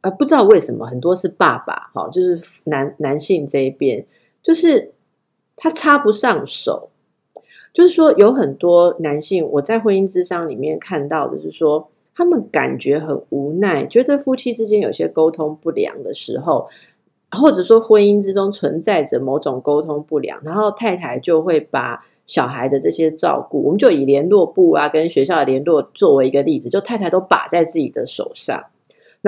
[0.00, 4.04] 呃，不知道为什么很多是爸爸，哈，就是男男性这一边，
[4.42, 4.92] 就是
[5.56, 6.90] 他插不上手，
[7.72, 11.90] 就是说有很多男性，我在婚姻之商里面看到的是说。
[12.20, 16.68] 他们感觉很无奈，觉得夫妻之间有些沟通不良的时候，
[17.30, 28.64] 或者说婚姻之中存在着某种沟通不良，然后太太就会把小孩的这些照顾，我们就以联络部啊跟学校的联络作为一个例子，就太太都把在自己的手上，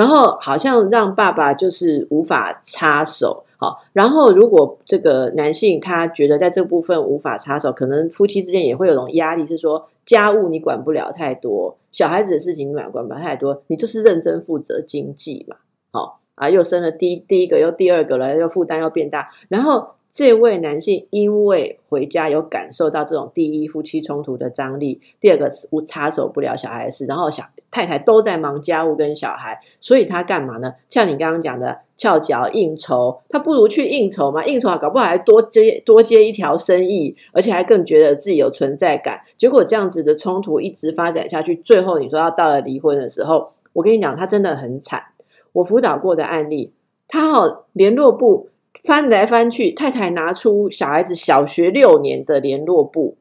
[0.01, 3.45] 然后好像让爸爸就是无法插手。
[3.59, 15.57] 好，然后如果这个男性他觉得在这部分无法插手，可能夫妻之间也会有种压力，是说家务你管不了太多，小孩子的事情你管管不了太多，你就是认真负责经济嘛。
[15.93, 19.91] 好啊，又生了第第一个又第二个了，又负担又变大，然后。
[20.13, 30.75] 这位男性因为回家有感受到这种第一夫妻冲突的张力，第二个无插手不了小孩的事，然后小太太都在忙家务跟小孩，所以他干嘛呢？
[30.89, 39.21] 像你刚刚讲的翘脚应酬，他不如去应酬嘛，应酬搞不好还多接多接一条生意，而且还更觉得自己有存在感。
[39.37, 45.05] 结果这样子的冲突一直发展下去，最后你说要到了离婚的时候，我跟你讲，他真的很惨。
[45.53, 46.73] 我辅导过的案例，
[47.07, 48.49] 他哦联络部。
[48.85, 53.17] 翻来翻去，太太拿出小孩子小学六年的联络簿，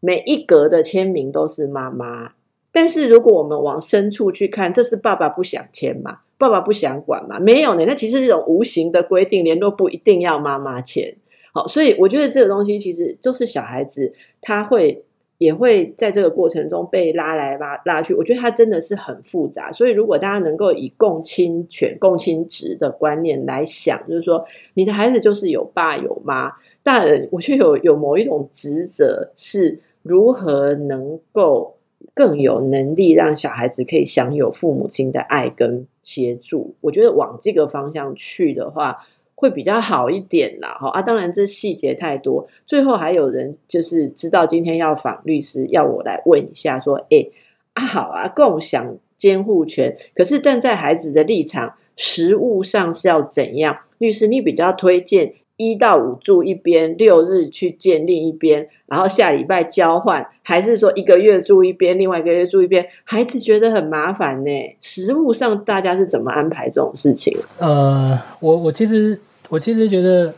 [0.00, 2.32] 每一格的签名都是妈妈。
[2.70, 6.18] 但是如果我们往深处去看，这是爸爸不想签嘛？
[6.38, 7.38] 爸爸不想管嘛？
[7.40, 7.84] 没有呢。
[7.86, 11.16] 那其实这种无形的规定，联络簿一定要妈妈签。
[11.52, 15.04] 好，所以我觉得这个东西其实就是小孩子他会。
[15.42, 19.72] 也会在这个过程中被拉来拉拉去，我觉得它真的是很复杂。
[19.72, 26.52] 所以，如果大家能够以共亲权、共亲职的观念来想，就是说，你的孩子就是有爸有妈，
[26.84, 31.76] 大人我觉得有有某一种职责，是如何能够
[32.14, 36.76] 更有能力让小孩子可以享有父母亲的爱跟协助。
[36.80, 39.04] 我觉得往这个方向去的话。
[39.42, 42.46] 会比较好一点啦，哈啊，当然这细节太多。
[42.64, 47.26] 最后还有人就是知道今天要访律师，要我来问一下，说，哎
[47.72, 53.78] 啊好啊，共享监护权，可是站在孩子的立场，实物上是要怎样？
[53.98, 55.34] 律师，你比较推荐？
[55.58, 62.84] 一到五住一边，六日去见另一边，然后下礼拜交换，还是说一个月住一边，另外一个月住一边？
[63.04, 64.50] 孩子觉得很麻烦呢。
[64.80, 67.36] 实物上大家是怎么安排这种事情？
[67.60, 69.16] 呃，我我其实
[69.52, 70.32] 我其实觉得，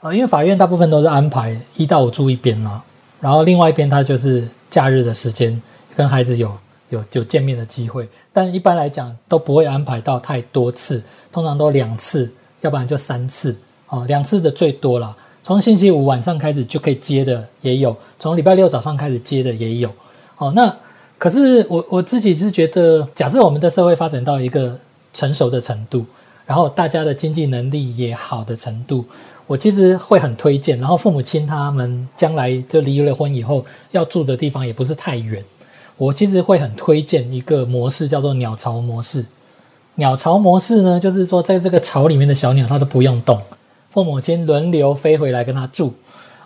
[0.00, 2.80] 呃，因为法院大部分都是安排一到五住一边嘛，
[3.20, 5.60] 然后另外一边他就是假日的时间
[5.96, 6.56] 跟孩子有
[6.90, 11.02] 有有见面的机会，但一般来讲都不会安排到太多次，
[11.32, 12.30] 通常都两次，
[12.60, 13.56] 要不然就三次。
[13.88, 15.16] 哦，两次的最多了。
[15.42, 19.90] 从星期五晚上开始就可以接的也有，从礼拜六早上开始接的也有。
[20.38, 20.72] 哦，那
[21.18, 24.78] 可是我我自己是觉得，假设我们的社会发展到一个
[25.12, 26.06] 成熟的程度，
[26.50, 29.04] 然后大家的经济能力也好的程度，
[29.46, 30.76] 我其实会很推荐。
[30.80, 35.44] 然后父母亲他们将来就离了婚以后，要住的地方也不是太远，
[35.96, 39.24] 我其实会很推荐一个模式，叫做鸟巢模式。
[39.94, 43.40] 鸟巢模式呢，就是说在这个巢里面的小鸟它都不用动。
[43.90, 45.94] 父母亲轮流飞回来跟他住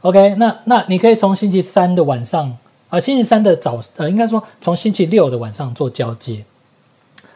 [0.02, 0.34] ，OK？
[0.34, 2.58] 那那你可以从星期三的晚上，
[2.90, 6.44] 呃，星期三的早，呃，应该说从星期六的晚上做交接，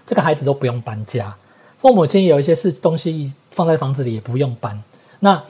[0.05, 1.35] 这个孩子都不用搬家，
[1.79, 4.83] 父母亲有一些是东西放在房子里也不用搬。
[5.21, 5.43] 那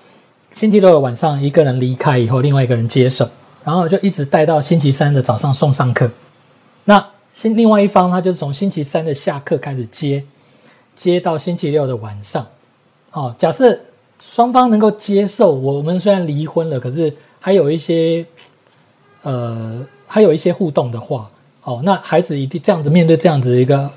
[0.51, 3.29] 星期六的晚上一个人离开以后，另外一个人接手，
[3.65, 6.11] 然后就一直带到星期三的早上送上课。
[6.85, 10.25] 那新另外一方他就是从星期三的下课开始接，
[10.95, 12.47] 接到星期六的晚上。
[13.13, 13.79] 哦，假设。
[14.21, 18.27] 双方能够接受，我们虽然离婚了，可是还有一些，
[19.23, 21.31] 呃，还有一些互动的话，
[21.63, 23.89] 哦，那孩子一定这样子面对这样子一个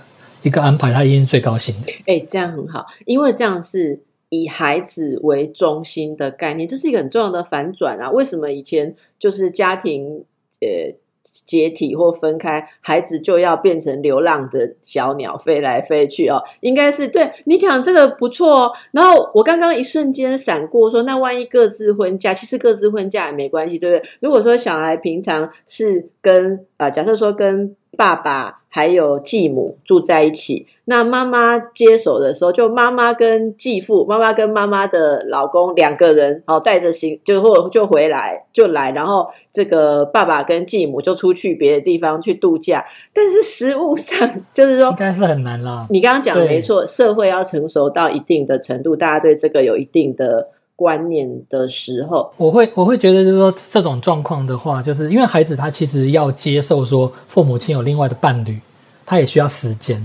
[0.42, 1.92] 一个安排，他一定最高兴的。
[2.06, 8.10] 哎，这样很好，因为这样是以孩子为中心的概念，这是一个很重要的反转啊！
[8.12, 10.26] 为什么以前就是家庭，
[10.62, 10.96] 呃？
[11.24, 16.42] 解体或分开，孩子就要变成流浪的小鸟，飞来飞去哦。
[16.62, 18.74] 应该是对你讲这个不错。
[18.92, 24.10] 然后我刚刚一瞬间闪过说，那万一各自婚嫁，其实各自婚嫁也没关系，对不对？
[24.20, 30.66] 如果说小孩平常是跟啊，假设说跟爸爸还有继母住在一起。
[30.86, 42.84] 那妈妈接手的时候，就妈妈跟继父，妈妈跟妈妈的老公两个人，哦，带着行就或就回来就来，然后这个爸爸跟继母就出去别的地方去度假。
[43.14, 45.86] 但是实物上就是说，应该是很难啦。
[45.92, 50.50] 你刚刚讲的没错，社会要成熟到一定的程度，大家对这个有一定的
[50.82, 58.60] 观念的时候，我会我会觉得就是说这种状况的话，就是因为孩子他其实要接受说父母亲有另外的伴侣，
[59.06, 60.04] 他也需要时间。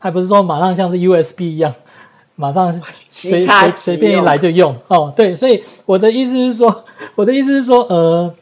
[0.00, 1.72] 还不是说马上像是 USB 一样，
[2.34, 2.72] 马上
[3.08, 5.12] 随随随便一来就用哦。
[5.14, 8.34] 对，所以我的意思是说，我的意思是说，呃，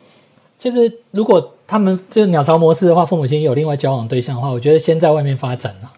[0.59, 5.91] 其实如果他们就是鸟巢模式的话，父母亲有另外交往对象的话，我觉得先在外面发展了，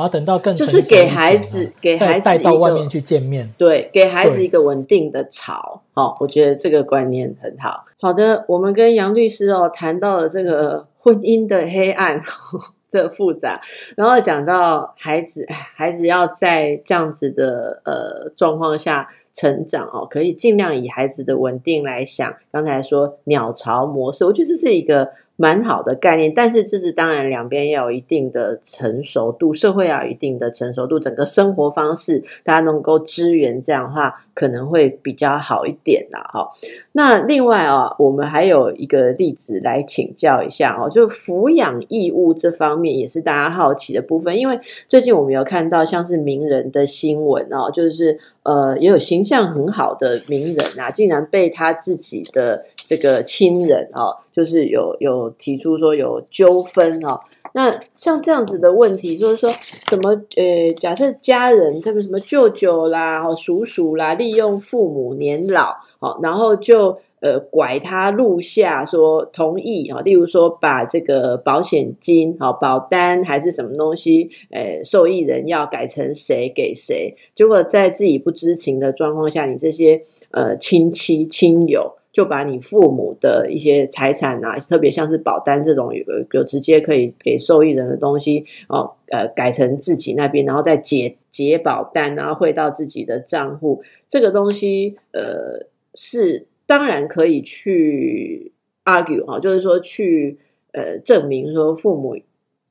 [0.00, 5.82] 然后等到更就是给孩子给孩子带到外面去见面，对，给孩子一个稳定的巢。
[5.92, 7.84] 哦，我觉得这个观念很好。
[8.00, 12.18] 好的，我们跟杨律师哦谈到了这个婚姻的黑暗。
[12.88, 13.60] 这复杂，
[13.94, 22.34] 然后讲到孩子，孩子要在这样子的呃状况下成长哦，可以尽量以孩子的稳定来想。
[22.50, 25.10] 刚才说鸟巢模式，我觉得这是一个。
[25.40, 36.20] 蛮好的概念，但是这是当然，两边要有一定的成熟度，社会要有一定的成熟度，整个生活方式大家能够支援，这样的话可能会比较好一点啦。
[36.30, 36.50] 哈，
[36.92, 54.18] 那另外啊，我们还有一个例子来请教一下哦，就抚养义务这方面也是大家好奇的部分，因为最近我们有看到像是名人的新闻哦，就是呃也有形象很好的名人啊，竟然被他自己的这个亲人哦。
[54.32, 57.20] 就是有有提出说有纠纷哦，
[57.52, 59.50] 那像这样子的问题，就是说
[59.90, 81.96] 什么呃，假设家人特别什么舅舅啦、哦叔叔啦，利用父母年老哦，然后就呃拐他入下说同意啊，例如说把这个保险金哦保单还是什么东西，呃受益人要改成谁给谁，结果在自己不知情的状况下，你这些呃亲戚亲友。
[82.12, 93.82] 就把你父母的一些财产啊，特别像是保单这种有有直接可以给受益人的东西哦，呃，改成自己那边，然后再解解保单，然后汇到自己的账户。
[94.08, 98.52] 这个东西呃是当然可以去
[98.84, 100.38] argue 哈，就是说去
[100.72, 102.16] 呃证明说父母。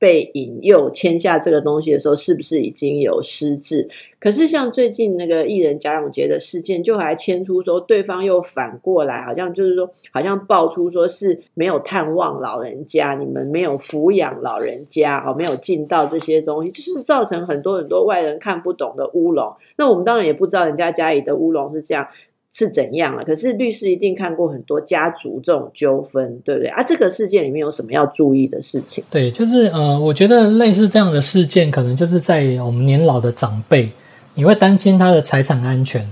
[0.00, 3.88] 被引诱签下这个东西的时候，是不是已经有失智？
[4.18, 19.54] 可是像最近那个艺人贾永杰的事件，就还牵出说对方又反过来，好像就是说，好像爆出说是没有探望老人家，你们没有抚养老人家，哦，没有尽到这些东西，就是造成很多很多外人看不懂的乌龙。
[19.76, 22.06] 那我们当然也不知道人家家里的乌龙是这样。
[22.52, 23.24] 是怎样了。
[23.24, 26.82] 可是律师一定看过很多家族这种纠纷，对不对啊？
[26.82, 29.04] 这个事件里面有什么要注意的事情？
[29.08, 33.88] 对，就是呃，我觉得类似这样的事件，可能就是在我们年老的长辈，
[34.34, 36.04] 你会担心他的财产安全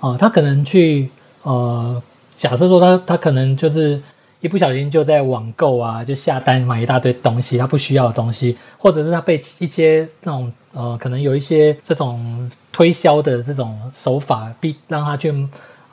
[0.00, 1.08] 哦，他可能去
[1.42, 2.02] 呃，
[2.36, 3.98] 假设说他他可能就是
[4.40, 15.32] 一不小心就在网购啊，就下单买一大堆东西，他不需要的东西，或者是他被一些那种呃，可能有一些这种推销的这种手法逼让他去。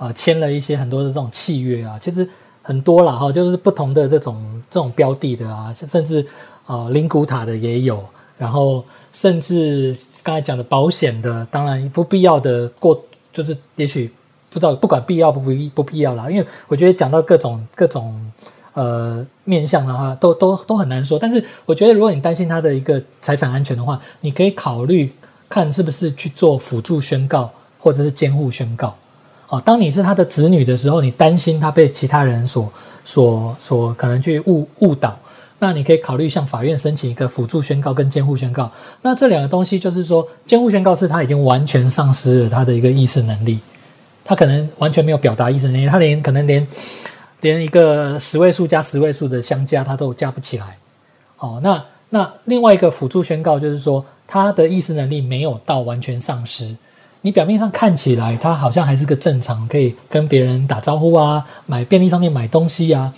[0.04, 2.28] 啊，签了一些很多的这种契约啊，其实
[2.62, 6.26] 很多了哈，就是不同的这种这种标的的啊，甚至
[6.66, 8.04] 啊，灵骨塔的也有，
[8.38, 8.84] 然后
[9.14, 13.02] 甚至刚才讲的保险的，当然不必要的过，
[13.32, 14.12] 就是也许
[14.50, 18.14] 不知道不管必要不不不必要啦，因为我觉得讲到各种各种
[18.74, 21.18] 呃面向的话，都都都很难说。
[21.18, 25.10] 但是我觉得，如果你担心他的一个财产安全的话，你可以考虑
[25.48, 27.50] 看是不是去做辅助宣告
[27.80, 28.94] 或者是监护宣告。
[29.50, 32.72] 哦，当你是他的子女的时候，你担心他被其他人所、
[33.04, 35.18] 所、所可能去误误导，
[35.60, 38.72] 那你可以考虑向法院申请一个辅助宣告跟监护宣告。
[39.02, 43.60] 那这两个东西就是说，监护宣告是他已经完全丧失了他的一个意识能力，
[44.26, 46.68] 他可能完全没有表达意识能力，他连可能连
[47.42, 50.78] 连一个十位数加十位数的相加他都加不起来。
[51.38, 56.76] 哦，那那另外一个辅助宣告就是说，他的意识能力没有到完全丧失。
[57.24, 63.14] 你表面上看起来他好像还是个正常，可以跟别人打招呼啊，买便利商店买东西啊。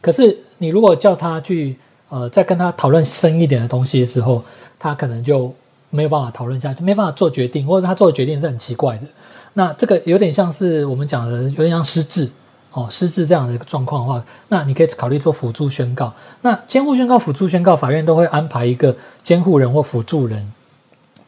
[0.00, 1.76] 可是你如果叫他去，
[2.08, 4.42] 呃，再跟他讨论深一点的东西的时候，
[4.78, 5.54] 他可能就
[5.90, 9.02] 没有办法讨论下去，没办法做决定，或者他做的决定是很奇怪的。
[9.52, 12.30] 那这个有点像是我们讲的，有点像失智
[12.72, 16.10] 哦，失智这样的一个状况的话，那你可以考虑做辅助宣告。
[16.40, 20.50] 那监护宣告、辅助宣告，法院都会安排一个监护人或辅助人。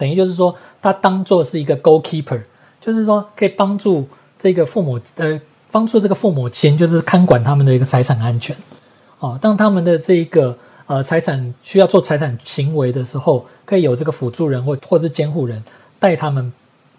[0.03, 2.43] 等于就是说，他当做是一个 goalkeeper，
[2.81, 4.05] 就是说可以帮助
[4.37, 5.41] 这个父母，呃，
[5.71, 8.57] 帮助这个父母亲，就是看管他们的一个财产安全。
[9.21, 15.63] 哦，当他们的这一个呃财产需要做财产行为的时候，可以有这个辅助人或或是监护人
[16.01, 16.53] 带他们，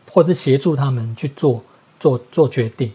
[0.10, 1.62] 或者协助他们去做
[1.99, 2.89] 做做决定。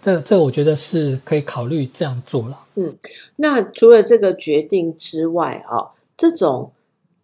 [0.00, 2.58] 这这我觉得是可以考虑这样做了。
[2.74, 2.96] 嗯，
[3.36, 6.72] 那除了这个决定之外啊，这种。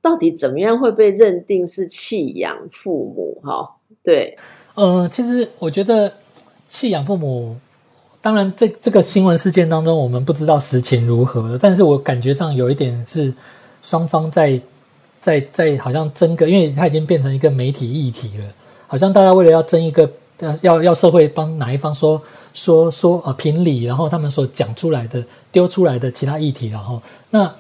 [0.01, 3.41] 到底怎么样会被认定是弃养父母？
[3.43, 3.69] 哈，
[4.03, 4.37] 对，
[4.75, 6.11] 呃，其实我觉得
[6.69, 7.57] 弃养父母，
[8.23, 13.35] 当然这这个新闻事件当中，我们不知道实情如何，但是我感觉上有一点是
[13.83, 14.59] 双方在
[15.21, 18.45] 在在好像争个，因为它已经变成一个媒体议题了，
[18.87, 20.11] 好像大家为了要争一个
[20.63, 22.23] 要要社会帮哪一方说
[22.55, 27.53] 说说啊评理，然后他们所讲出来的丢出来的其他议题，然后那。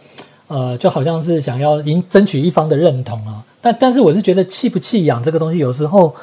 [0.48, 6.14] 呃，就好像是想要赢争取一方的认同啊，但但是我是觉得弃不弃养这个东西，有时候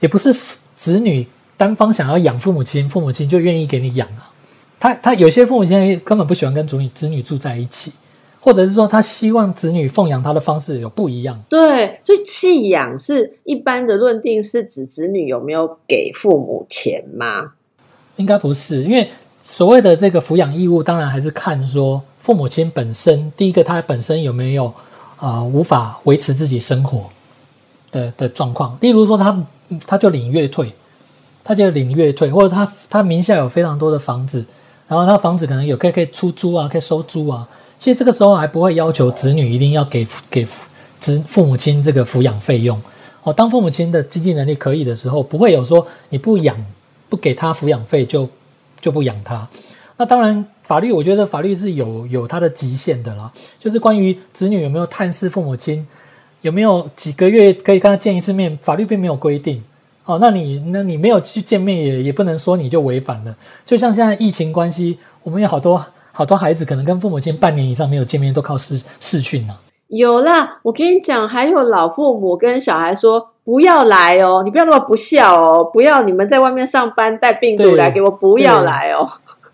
[0.00, 0.34] 也不是
[0.74, 1.24] 子女
[1.56, 4.28] 单方想要养父母亲，父母亲就愿意给你养啊。
[4.80, 7.92] 他他有些父母亲根本不喜欢跟子女子女住在一起，
[8.40, 11.40] 或者是说他希望子女奉养他的方式有不一样。
[11.48, 17.52] 对，所以弃养是一般的论定是指子女有没有给父母钱吗？
[18.16, 19.08] 应该不是，因为
[19.40, 22.02] 所谓的这个抚养义务，当然还是看说。
[22.22, 24.72] 父母亲本身，第一个他本身有没有
[25.16, 27.10] 啊无法维持自己生活
[27.90, 28.78] 的的状况？
[28.80, 29.36] 例如说，他
[29.84, 30.72] 他就领月退，
[31.42, 34.46] 他就领月退，或者他他名下有非常多的房子，
[34.86, 37.48] 然后他房子可能有可以可以出租啊，可以收租啊。
[37.76, 40.46] 其实这个时候还不会要求子女一定要给给
[41.00, 42.80] 子父母亲这个抚养费用
[43.24, 43.32] 哦。
[43.32, 46.56] 当父母亲的经济能力可以的时候，不会有说你不养
[47.08, 48.28] 不给他抚养费就
[48.80, 49.48] 就不养他。
[50.02, 50.44] 那当然。
[50.62, 55.86] 法律我觉得法律是有有它的极限的啦，就是关于子女有没有探视父母亲，
[56.40, 59.62] 有没有几个月可以跟他见一次面，法律并没有规定。
[60.04, 63.36] 哦，那你那你没有去见面也也不能说你就违反了。
[63.66, 69.54] 就像现在疫情关系，我们有好多好多孩子可能跟父母亲半年以上没有见面，都靠视视讯呢。
[69.88, 79.06] 有啦，我跟你讲，还有老父母跟小孩说不要来哦，你不要那么不孝哦，不要你们在外面上班带病毒来给我，不要来哦。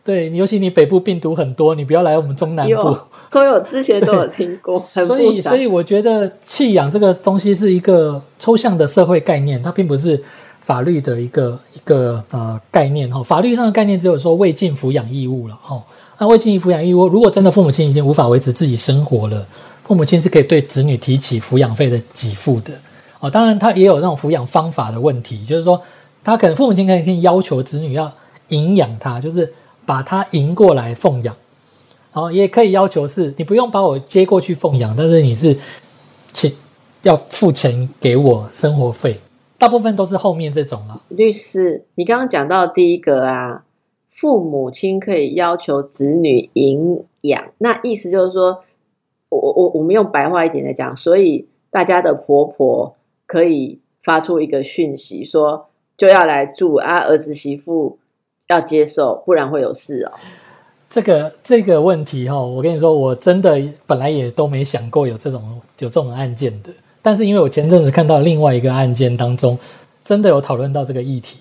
[0.08, 2.96] 对，尤其你北部病毒很多，你不要来我们中南部。
[3.30, 10.18] 所有之前都有听过， 所以所以我觉得弃养这个东西是一个抽象的社会概念，它并不是
[10.62, 13.22] 法律的一个一个呃概念哈。
[13.22, 15.78] 法律上的概念只有说未尽抚养义务了哈。
[16.16, 19.46] 那未尽抚养义务，如果真的父母亲已经无法维持自己生活了，
[19.84, 22.72] 父母亲是可以对子女提起抚养费的给付的
[23.20, 23.28] 哦。
[23.28, 25.78] 当然，他也有那种抚养方法的问题，就是说
[26.24, 28.10] 他可能父母亲可以可以要求子女要
[28.48, 29.52] 营养他，就是。
[29.88, 31.34] 把他迎过来奉养，
[32.12, 35.56] 然后也可以要求是，你不用把我接过去奉养，但是你是
[36.30, 36.52] 请
[37.00, 39.18] 要付钱给我生活费。
[39.56, 41.00] 大部分都是后面这种了。
[41.08, 43.64] 律师，你刚刚讲到第一个啊，
[44.10, 48.62] 父母亲可以要求子女营养，那意思就是说，
[49.30, 57.96] 我我我们用白话一点来讲，所以大家的婆婆可以发出一个讯息，说就要来住啊，儿子媳妇
[58.48, 60.12] 要接受，不然会有事哦。
[60.90, 66.70] 这个这个问题哈，我跟你说，我真的本来也都没想过有这种有这种案件的。
[67.02, 69.58] 但是因为我前阵子看到另外一个案件当中，
[70.02, 71.38] 真的有讨论到这个议题，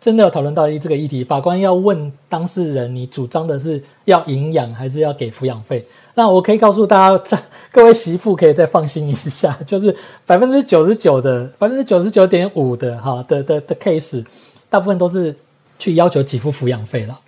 [0.00, 1.22] 真的有讨论到这个议题。
[1.22, 5.86] 法官要问当事人，你主张的是要营养还是要给抚养费？
[6.14, 9.94] 那我可以告诉大家， 各位媳妇可以再放心一下，就是
[10.24, 14.24] 百分之九十九的百分之九十九点五的哈的的的 case，
[14.70, 15.34] 大部分都是
[15.78, 17.20] 去要求给付抚养费了。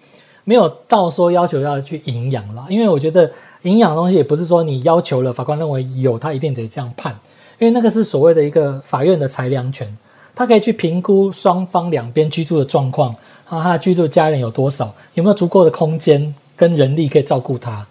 [0.45, 3.29] 没有到说要求要去营养了，因为我觉得
[3.63, 7.13] 营养的东西也不是说你要求了，法官认为有，他一定得这样判，
[7.59, 9.99] 因为那个是所谓的一个法院的裁量权，
[10.37, 13.11] 他可以去评估双方两边居住的状况，
[13.49, 17.85] 啊，他居住家人有多少，有没有足够的空间跟人力可以照顾他。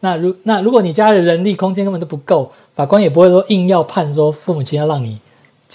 [0.00, 5.20] 那如那如果你家的人力空间根本都不够，法官也不会说硬要判说父母亲要让你。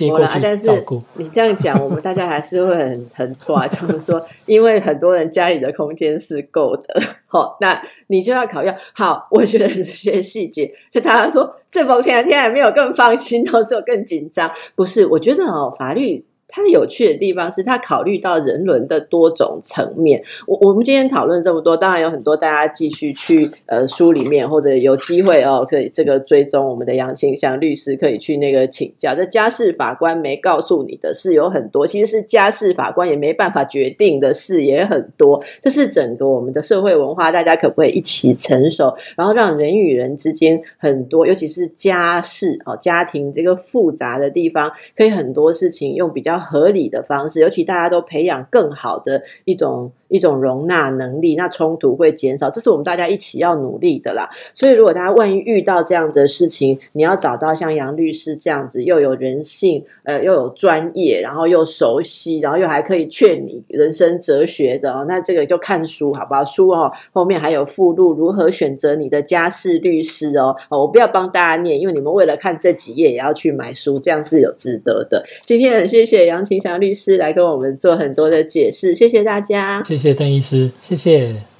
[0.05, 0.69] 我啦，但是
[1.15, 15.05] 你这样讲，我们大家还是会很很错， 就是说，因为很多人家里的空间是够的， 好，那你就要考虑好，我觉得这些细节，就大家说这封天天还没有更放心哦，只有更紧张，不是？
[15.07, 16.23] 我觉得哦，法律。
[16.49, 20.23] 它有趣的地方是，它考虑到人伦的多种层面。
[20.45, 29.13] 我我们今天讨论这么多，当然有很多大家继续去呃书里面，或者有机会哦，可以这个追踪我们的杨清香律师，可以去那个请教。
[29.13, 35.43] 这家事法官没告诉你的事有很多，其实是家事法官也没办法决定的事也很多。
[35.61, 46.47] 这是整个我们的社会文化，大家可不可以一起成熟，然后让人与人之间很多，尤其是家事哦，家庭这个复杂的地方，可以很多事情用比较较。
[46.47, 49.91] 合理的方式，尤其大家都培养更好的一种。
[50.09, 54.29] 一种容纳能力，那冲突会减少，这是我们大家一起要努力的啦。
[54.53, 66.45] 所以，如果大家万一遇到这样的事情，你要找到像杨律师这样子，又有人性，呃，又有专业，然后又熟悉，然后又还可以劝你人生哲学的哦，那这个就看书好不好？
[66.45, 70.55] 书哦，后面还有附录，如何选择你的家事律师哦。
[70.69, 75.25] 哦，我不要帮大家念，因为你们为了看这几页也要去买书，这样是有值得的。
[75.43, 79.83] 今天很谢谢杨晴祥律师来跟我们做很多的解释，谢谢大家。
[79.83, 81.56] 谢谢邓医师，谢谢。